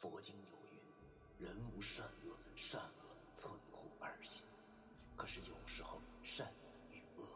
[0.00, 0.78] 佛经有云
[1.44, 4.44] ：“人无善恶，善恶存乎二心。”
[5.16, 6.54] 可是有时候，善
[6.92, 7.26] 与恶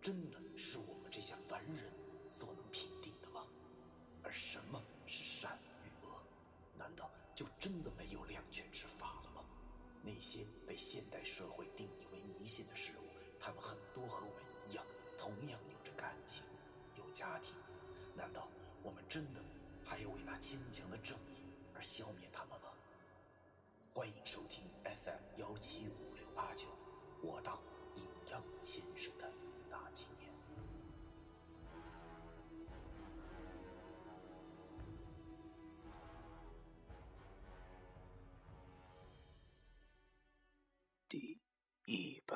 [0.00, 1.92] 真的是我们这些凡人
[2.30, 3.44] 所能评定的吗？
[4.22, 6.22] 而什么是善与恶？
[6.78, 9.44] 难道就真的没有两全之法了吗？
[10.00, 13.08] 那些被现代社会定义为迷信的事物，
[13.40, 14.86] 他们很多和我们一样，
[15.18, 15.58] 同样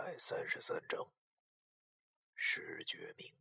[0.07, 1.05] 百三十三章，
[2.37, 3.35] 石觉明，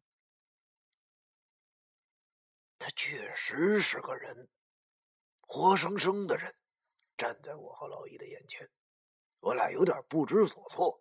[2.79, 4.49] 他确实是个人。
[5.45, 6.55] 活生生的人
[7.15, 8.67] 站在我和老易的眼前，
[9.41, 10.99] 我俩有点不知所措。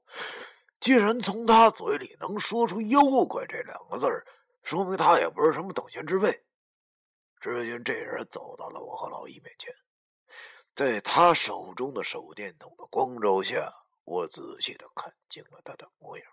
[0.80, 4.06] 既然从他嘴里能说出“妖怪”这两个字
[4.62, 6.44] 说明他也不是什么等闲之辈。
[7.40, 9.74] 只见这人走到了我和老易面前，
[10.74, 13.72] 在他手中的手电筒的光照下，
[14.04, 16.26] 我仔细的看清了他的模样。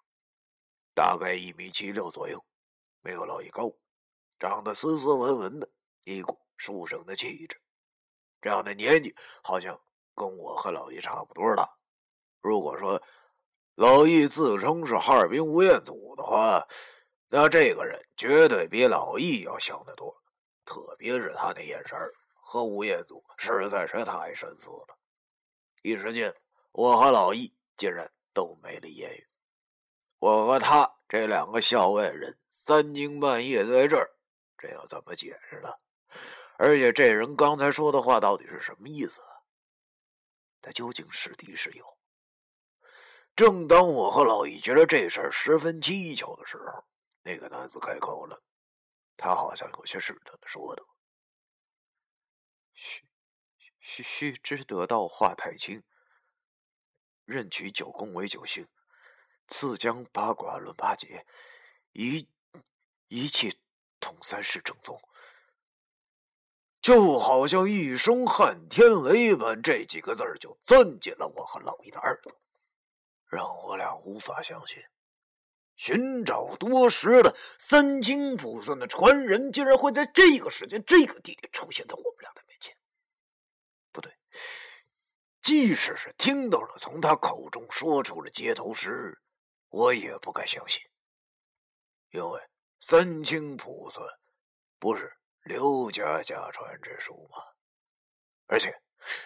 [0.93, 2.43] 大概一米七六左右，
[3.01, 3.71] 没有老易高，
[4.37, 5.69] 长得斯斯文文的，
[6.03, 7.61] 一股书生的气质。
[8.41, 9.79] 这样的年纪，好像
[10.13, 11.77] 跟我和老易差不多大。
[12.41, 13.01] 如果说
[13.75, 16.67] 老易自称是哈尔滨吴彦祖的话，
[17.29, 20.21] 那这个人绝对比老易要像得多。
[20.65, 21.97] 特别是他那眼神
[22.33, 24.97] 和吴彦祖实在是太神似了。
[25.83, 26.35] 一时间，
[26.71, 29.27] 我和老易竟然都没了言语。
[30.19, 34.11] 我和他这两个校外人，三更半夜在这儿，
[34.55, 35.69] 这要怎么解释呢？
[36.59, 39.19] 而且这人刚才说的话到底是什么意思？
[40.61, 41.97] 他究竟是敌是友？
[43.35, 46.85] 正当我和老易觉得这事儿十分蹊跷的时候，
[47.23, 48.43] 那个男子开口了，
[49.17, 50.85] 他好像有些试探的说道
[52.75, 53.01] ：“须
[53.79, 55.81] 须须知得道话太轻，
[57.31, 58.67] 任取九宫为九星，
[59.47, 61.25] 次将八卦论八节，
[61.93, 62.27] 一
[63.07, 63.57] 一气
[63.99, 65.01] 统三世正宗。”
[66.81, 72.41] 就好像一声撼天雷般，这几个字就钻进了我和老易的耳朵，
[73.27, 74.83] 让我俩无法相信。
[75.75, 82.75] 寻找多时的三清菩萨的传人，竟然会在这个时间、这个地点出现在我们俩的面前。
[83.91, 84.11] 不对，
[85.51, 89.19] 即使是听到了从他口中说出了接头诗，
[89.67, 90.81] 我也不敢相信，
[92.11, 92.39] 因为
[92.79, 93.99] 三清菩萨
[94.79, 95.11] 不是。
[95.43, 97.43] 刘家家传之书吗？
[98.47, 98.73] 而且，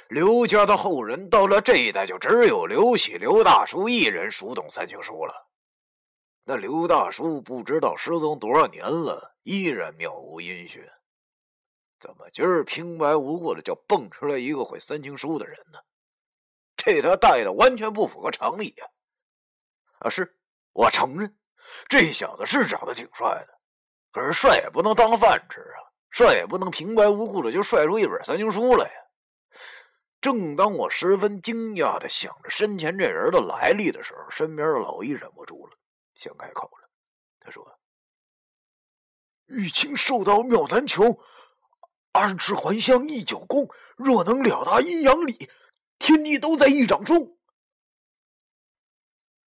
[0.10, 5.48] 刘家的后人到了这一代，就只有刘喜、刘大叔一人熟懂三清书了。
[6.44, 10.84] 那刘大叔不知道失踪多少年了，依然渺无音讯。
[12.00, 15.78] 怎么今儿平白无故的就蹦出来一个会三清书的人呢？
[16.86, 18.86] 这他带的完全不符合常理呀！
[20.00, 20.38] 啊，是
[20.72, 21.36] 我承认，
[21.90, 23.60] 这小子是长得挺帅的，
[24.12, 25.82] 可是帅也不能当饭吃啊。
[26.12, 29.02] 帅也不能平白无故的就帅出一本三经书来呀！
[30.22, 35.74] 正当我十分惊讶的想着身前这人的来历的时候，身边的老易忍不住了，
[36.14, 36.90] 先开口了。
[37.40, 37.80] 他说
[39.48, 41.06] ：“玉清受道妙难穷，
[42.14, 43.68] 二尺还乡一九功。
[43.98, 45.50] 若能了达阴阳理，
[46.00, 47.38] 天地都在一掌中。”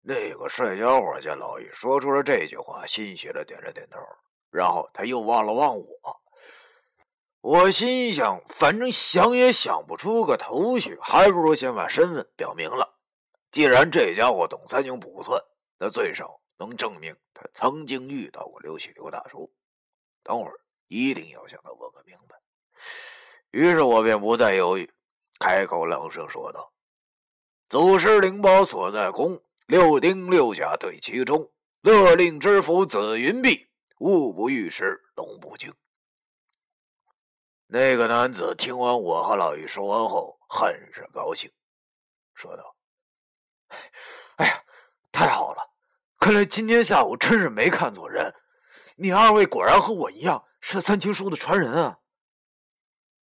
[0.03, 3.99] 那个帅小伙见老易说出了这句话，欣喜的点了点头，
[4.51, 6.23] 然后他又望了望我。
[7.41, 12.99] 我心想，反正想也想不出个头绪，还不如先把身份表明了。
[13.51, 15.41] 既然这家伙懂三清卜算，
[15.79, 19.53] 那最少能证明他曾经遇到过刘喜刘大叔。
[20.23, 22.37] 等会儿一定要向他问个明白。
[23.50, 24.93] 于是我便不再犹豫，
[25.38, 26.73] 开口冷声说道
[27.69, 33.69] ：“祖师灵宝所在宫，六丁六甲对其中，勒令知府紫云碧，
[33.99, 35.73] 物不遇时龙不惊。”
[37.69, 41.50] 那个男子听完我和老易说完后，很是高兴，
[42.32, 42.77] 说道
[44.37, 44.62] ：“哎呀，
[45.11, 45.75] 太好了！
[46.21, 48.32] 看来今天下午真是没看错人，
[48.97, 51.99] 你二位果然和我一样是三清书的传人啊！”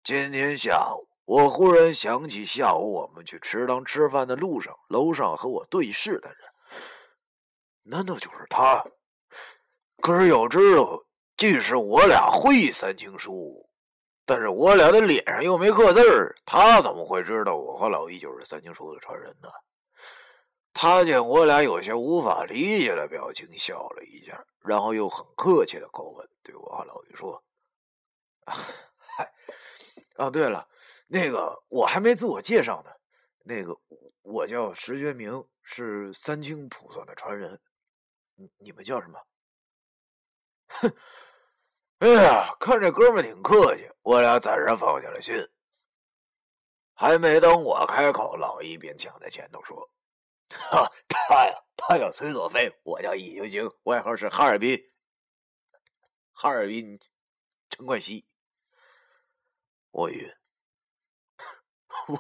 [0.02, 6.38] 今天下午，我忽然想起下午我们去池塘吃饭的路上，楼上和我对视的人，
[7.84, 8.84] 难道就是他？
[10.02, 11.06] 可是要知道，
[11.38, 13.70] 即使我俩会三清书。
[14.26, 19.50] 但是我俩的脸上又没刻字儿，他怎么会知道我和老易就是三清书的传人呢？
[20.74, 27.44] 他见我俩有些无法理解的表情，笑了一下，然后又很客气的口吻对我和老易说
[28.46, 29.32] ：“嗨，
[30.16, 30.68] 啊，对了，
[31.12, 32.92] 那个我还没自我介绍呢，
[33.44, 33.76] 那个
[34.22, 37.60] 我叫石觉明，是三清卜算的传人。
[38.36, 39.20] 你你们叫什么？”
[40.70, 40.96] 哼，
[41.98, 45.36] 哎呀，看这哥们挺客气，我俩暂时放下了心。
[46.94, 49.92] 还没等我开口，老易便抢在前头说。
[50.50, 54.80] 哈，他呀，他叫崔佐飞，我叫易星星，外号是哈尔滨，
[56.34, 57.00] 哈尔滨
[57.72, 58.28] 陈冠希。
[59.90, 60.32] 我晕，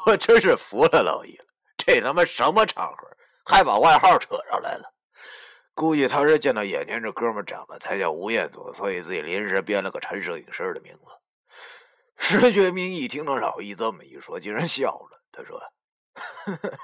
[0.05, 1.45] 我真是服了老易了，
[1.77, 3.07] 这他妈什么场合，
[3.45, 4.93] 还把外号扯上来了？
[5.73, 11.01] 估计他是见到眼前这哥们长得才叫吴彦祖，所以自己临时编了个陈摄影师的名字。
[12.17, 15.21] 石觉明一听到老易这么一说，竟然笑了。
[15.31, 15.57] 他说
[16.13, 16.77] ：“呵呵。”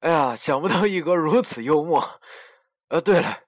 [0.00, 2.20] 哎呀，想不到一哥如此幽默。
[2.88, 3.38] 呃，对了，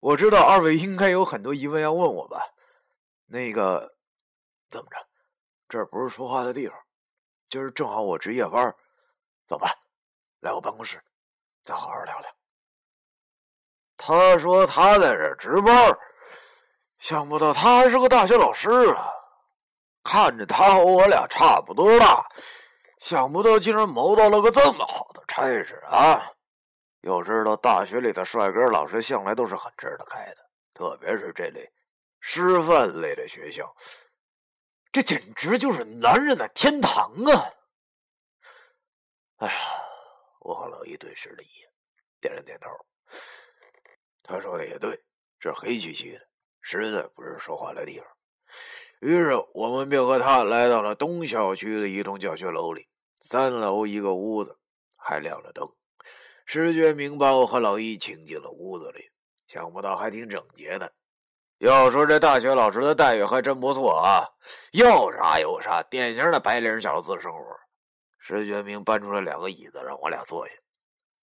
[0.00, 2.40] 我知道二位应该有很多疑问要问我吧？
[3.26, 3.94] 那个，
[4.68, 4.96] 怎么着？
[5.68, 6.76] 这不是说话的地方。
[7.50, 8.72] 今儿正好我值夜班，
[9.44, 9.74] 走吧，
[10.38, 11.02] 来我办公室，
[11.64, 12.36] 再好好聊聊。
[13.96, 15.98] 他说他在这值班，
[16.98, 19.12] 想不到他还是个大学老师啊！
[20.04, 22.24] 看着他和我俩差不多大。
[22.98, 26.30] 想不到竟然谋到了个这么好的差事啊！
[27.00, 31.68] 要知道，大学里的帅哥老师向来都是很吃得开的，特别是这类
[32.20, 33.74] 师范类的学校，
[34.92, 37.52] 这简直就是男人的天堂啊！
[39.36, 39.54] 哎呀，
[40.40, 41.70] 我和老易对视了一眼，
[42.20, 42.68] 点了点头。
[44.22, 45.04] 他说的也对，
[45.38, 46.28] 这黑漆漆的，
[46.60, 48.06] 实在不是说话的地方。
[49.00, 52.88] 于是，我们便和他来到了东校区的一栋教学楼里。
[53.20, 54.58] 三楼一个屋子，
[54.98, 55.72] 还亮着灯。
[56.44, 59.10] 石觉明把我和老易请进了屋子里，
[59.46, 60.92] 想不到还挺整洁的。
[61.60, 64.26] 要说这大学老师的待遇还真不错啊，
[64.72, 67.56] 要啥有啥，典型的白领小资生活。
[68.18, 70.54] 石觉明搬出来两个椅子，让我俩坐下。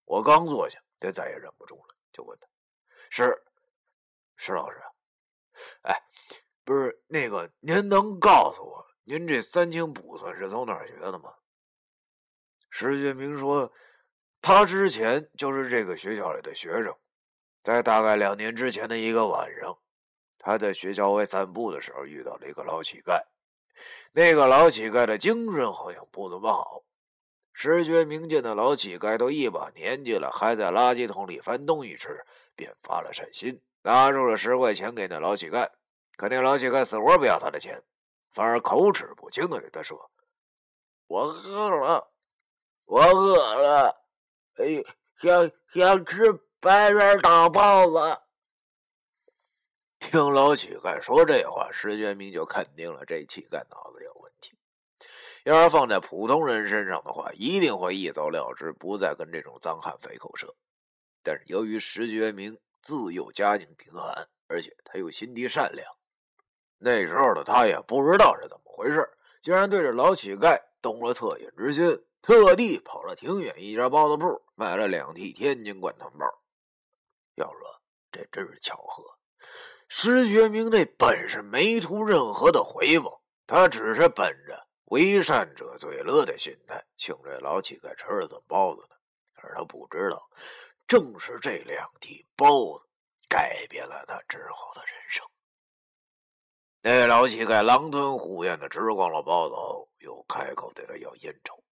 [0.06, 2.48] 我刚坐下，便再也忍不住了，就问他
[3.10, 3.36] ：“石，
[4.36, 4.78] 石老师，
[5.81, 5.95] 哎。”
[6.63, 11.33] 不是那个，您能告诉我，您这三清卜算是从哪儿学的吗？
[12.69, 13.72] 石觉明说，
[14.42, 16.94] 他之前就是这个学校里的学生，
[17.63, 19.80] 在大概两年之前的一个晚上，
[20.48, 23.22] 他在学校外散步的时候遇到了一个老乞丐。
[24.14, 26.84] 那个老乞丐的精神好像不怎么好。
[27.52, 35.68] 石觉明见的老乞丐都一把年纪了，还在垃圾桶里翻东西吃，便发了善心，拿出了十块钱给那老乞丐。
[36.16, 37.84] 可那老乞丐死活不要他的钱，
[38.32, 40.10] 反而口齿不清的对他说
[41.08, 42.10] ：“我饿了，
[42.86, 44.02] 我饿了，
[44.56, 44.82] 哎，
[45.18, 48.22] 想想吃白面大包子。”
[50.00, 54.56] 听老乞丐说这话，石觉明就肯定了这乞丐脑子有问题。
[55.44, 60.56] 要是放在普通人身上的话，一定会一走了之，不再跟这种脏汉费口舌。
[61.24, 65.86] 但是由于石觉明自幼家境贫寒，而且他又心地善良。
[66.78, 69.10] 那时候的他也不知道是怎么回事，
[69.42, 76.26] 竟然对着老乞丐动了恻隐之心，特地跑了挺远一家包子铺，买了两屉天津灌汤包。
[77.36, 77.81] 要说
[78.12, 79.04] 这真是巧合，
[79.88, 88.82] 石觉明那本是没图任何的回报，他只是本着为善者最乐的心态，请这老乞丐吃了顿包子。
[89.36, 90.30] 而他不知道，
[90.88, 92.86] 正是这两屉包子
[93.30, 95.26] 改变了他之后的人生。
[96.82, 101.64] 那老乞丐狼吞虎咽的吃光了包子后，又开口对他要烟抽。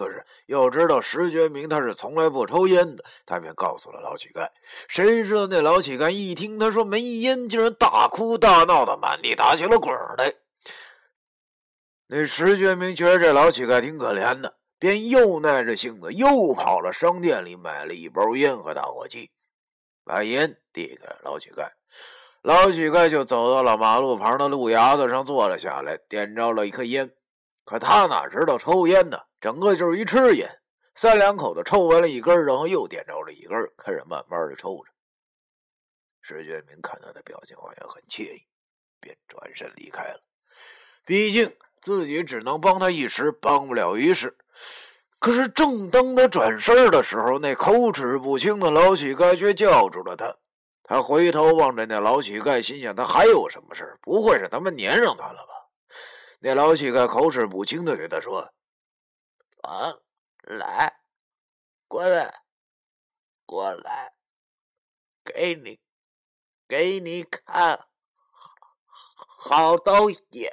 [0.00, 4.48] 可是要知道石觉明他是从来不抽烟的，他便告诉了老乞丐。
[4.88, 10.32] 谁知道那老乞丐一听他说没烟，竟然大哭大闹的满地打起了滚来。
[12.06, 19.30] 那石觉明觉得这老乞丐挺可怜的，便又耐着性子又跑了商店里买了一包烟和打火机，
[20.02, 21.68] 把烟递给了老乞丐。
[22.40, 27.12] 老乞丐就走到了马路旁的路牙子上坐了下来，点着了一颗烟。
[27.70, 29.16] 可他哪知道抽烟呢？
[29.40, 30.50] 整个就是一吃烟，
[30.96, 34.90] 三两口子抽完了一根，然后又点着了一根，开始慢慢的抽着。
[36.20, 38.42] 石觉明看他的表情好像很惬意，
[38.98, 40.20] 便转身离开了。
[41.06, 44.36] 毕竟自己只能帮他一时，帮不了一世。
[45.20, 50.36] 可是正当他转身的时候，那口齿不清的老乞丐却叫住了他。
[50.82, 55.54] 他回头望着那老乞丐，心想：他还有什么事不会是他们粘上他了吧？
[56.42, 58.52] 那老乞丐口齿不清的对他说
[59.62, 59.94] ：“啊，
[60.40, 61.00] 来，
[61.86, 62.42] 过来，
[63.44, 64.14] 过来，
[65.22, 65.78] 给你，
[66.66, 67.86] 给你看，
[68.86, 70.50] 好东西。”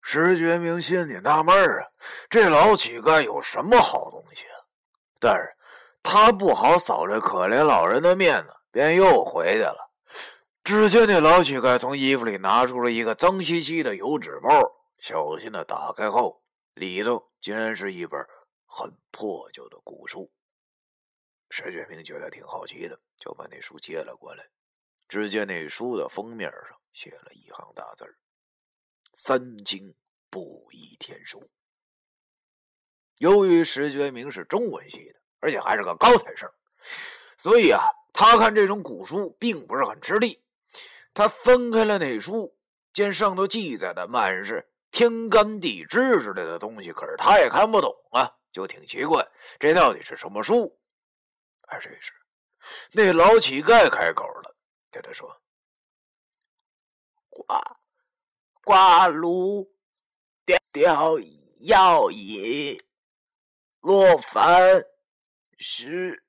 [0.00, 1.90] 石觉明心里纳闷啊，
[2.30, 4.64] 这老乞丐有什么好东西啊？
[5.20, 5.54] 但是
[6.02, 9.85] 他不好扫这可怜老人的面子，便又回去了。
[10.66, 14.50] 只见那老乞丐从衣服里拿出了一个脏兮兮的油纸包，
[14.98, 16.42] 小心的打开后，
[16.74, 18.20] 里头竟然是一本
[18.64, 20.28] 很破旧的古书。
[21.50, 24.44] 石觉明觉得挺好奇的，就把那书接了过来。
[25.06, 28.04] 只见那书的封面上写了一行大字
[29.12, 29.94] 三经
[30.28, 31.48] 不依天书。”
[33.18, 36.50] 由于石觉明是中文系的，而且还是个高材生，
[37.38, 40.42] 所以啊，他看这种古书并不是很吃力。
[41.16, 42.58] 他翻开了那书，
[42.92, 49.26] 见上头记载的满是天干地支之类的东西，可是他也看不懂啊，就挺奇怪，
[49.58, 50.78] 这到底是什么书？
[51.68, 52.12] 而这时，
[52.92, 54.54] 那老乞丐开口了，
[54.90, 55.40] 对他说
[57.30, 57.78] ：“挂
[58.62, 59.74] 挂炉
[60.44, 61.18] 吊吊
[61.66, 62.78] 药引，
[63.80, 64.84] 落凡
[65.56, 66.22] 石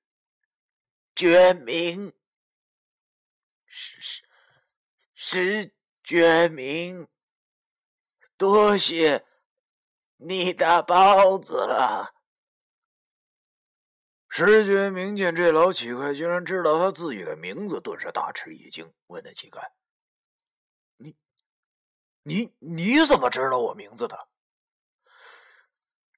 [1.13, 2.13] 觉明，
[3.65, 4.24] 是是。”
[5.20, 7.08] 石觉明，
[8.38, 9.26] 多谢
[10.18, 12.14] 你的包子了。
[14.30, 19.60] 石觉明见这老乞丐居然知道他自己的名字，顿时大吃一惊，问那乞丐
[20.98, 21.16] ：“你、
[22.22, 24.30] 你、你怎么知道我名字的？”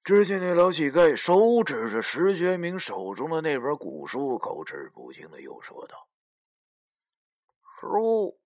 [0.04, 6.06] 只见那老乞丐手指着石觉明手中的那本古书，口齿不清的又说道
[7.80, 8.36] ：“书。”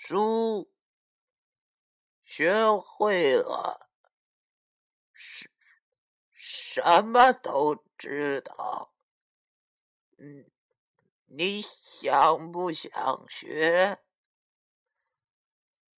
[0.00, 0.72] 书
[2.22, 3.90] 学会了，
[5.12, 5.50] 什
[6.32, 8.94] 什么都知道。
[10.18, 10.48] 嗯，
[11.26, 13.98] 你想不想学？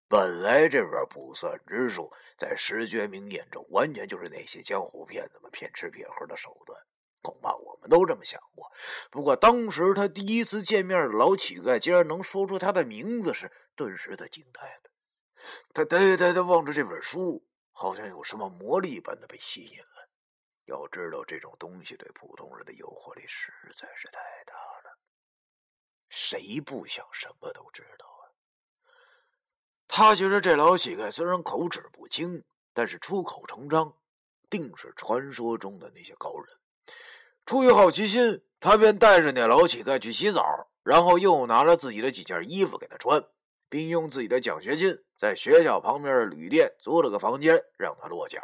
[0.08, 6.86] 本来这本卜算之术，在石觉明眼中，完全就是那些江湖骗子们骗吃骗喝的手段。
[7.22, 8.70] 恐怕我们都这么想过，
[9.10, 14.90] 不过当时他第一次见面的老乞丐竟然能说出他的名字时，顿时他惊呆了。
[15.72, 20.08] 他呆呆的望着这本书，好像有什么魔力般的被吸引了。
[20.66, 24.98] 要知道，这种东西对普通人的诱惑力实在是太大了。
[26.08, 28.22] 谁不想什么都知道啊？
[29.88, 33.96] 他觉得这老乞丐虽然口齿不清，但是出口成章，
[34.48, 36.59] 定是传说中的那些高人。
[37.46, 43.24] 出于好奇心，他便带着那老乞丐去洗澡，然后又拿了自己的几件衣服给他穿，
[43.68, 48.40] 并用自己的奖学金在学校旁边的旅店租了个房间让他落脚。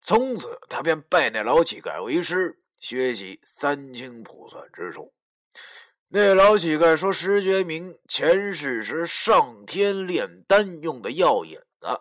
[0.00, 5.12] 从此，他便拜那老乞丐为师，学习三清卜算之术。
[6.10, 12.00] 那老乞丐说：“石觉明前世是上天炼丹用的药引子，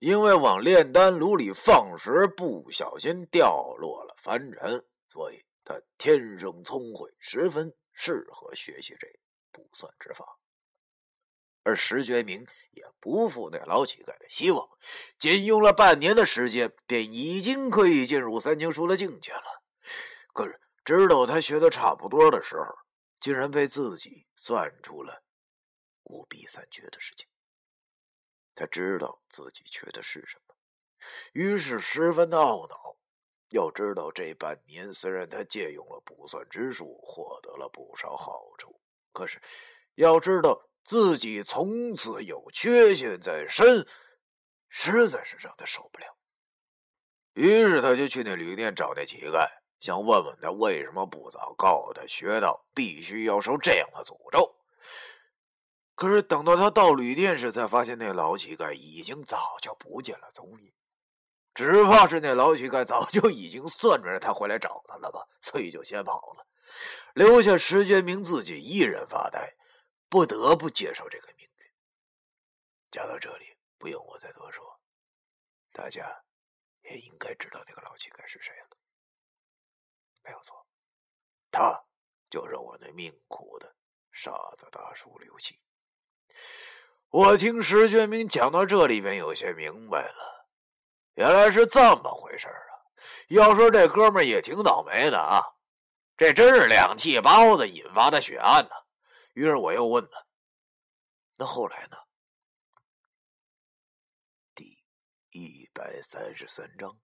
[0.00, 9.06] 因为往炼丹炉里放时不小心掉落了凡尘。”所以他天生聪慧，十分适合学习这
[9.52, 10.38] 卜算之法。
[11.62, 14.66] 而石觉明也不负那老乞丐的希望，
[15.18, 19.62] 仅用了半年的时间，便已经可以进入三清书的境界了。
[20.32, 22.64] 可是，直到他学的差不多的时候，
[23.20, 25.22] 竟然被自己算出了
[26.04, 27.28] 五弊三缺的事情。
[28.54, 30.54] 他知道自己缺的是什么，
[31.32, 32.96] 于是十分的懊恼。
[33.50, 38.80] 要知道，这半年虽然他借用了卜算之术，获得了不少好处，
[39.12, 39.40] 可是
[39.96, 43.84] 要知道自己从此有缺陷在身，
[44.68, 46.16] 实在是让他受不了。
[47.32, 49.48] 于是他就去那旅店找那乞丐，
[49.80, 54.54] 想问问他为什么不早告诉他学道必须要受这样的诅咒。
[56.00, 60.72] 可是等到他到旅店时，才发现那老乞丐已经早就不见了踪影。
[61.52, 66.46] 只怕是那老乞丐早就已经算准了他回来找他了吧，所以就先跑了，
[67.12, 69.54] 留下石觉明自己一人发呆，
[70.08, 71.70] 不得不接受这个命运。
[72.90, 74.80] 讲到这里，不用我再多说，
[75.70, 76.24] 大家
[76.80, 78.78] 也应该知道那个老乞丐是谁了。
[80.24, 80.66] 没有错，
[81.50, 81.78] 他
[82.30, 83.76] 就是我那命苦的
[84.10, 85.60] 傻子大叔刘七。
[87.10, 90.48] 我听石觉明讲到这里，边有些明白了。
[91.14, 92.72] 原来是这么回事啊！
[93.28, 95.42] 要说这哥们也挺倒霉的啊，
[96.16, 98.70] 这真是两屉包子引发的血案呢。
[99.34, 100.24] 于是我又问他
[101.36, 101.96] ：“那后来呢？”
[104.54, 104.82] 第
[105.30, 106.98] 一百三十三章，